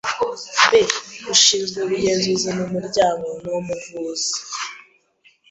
b. 0.69 0.71
Ushinzwe 1.33 1.77
ubugenzuzi 1.85 2.49
mu 2.57 2.65
muryango 2.73 3.27
ni 3.41 3.49
umuvuzi 3.59 4.35